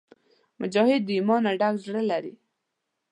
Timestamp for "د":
1.05-1.09